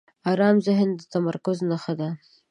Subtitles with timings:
[0.31, 2.09] آرام ذهن د تمرکز نښه ده.